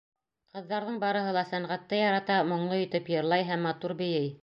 Ҡыҙҙарҙың 0.55 0.97
барыһы 1.03 1.35
ла 1.37 1.45
сәнғәтте 1.51 2.01
ярата, 2.01 2.41
моңло 2.55 2.83
итеп 2.89 3.15
йырлай 3.17 3.49
һәм 3.53 3.67
матур 3.71 3.99
бейей. 4.05 4.39